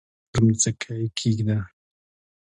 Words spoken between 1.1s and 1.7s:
کښېږده!